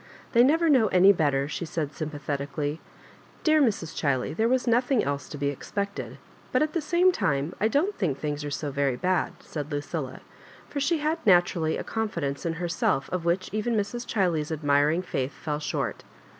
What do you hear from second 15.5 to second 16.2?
short.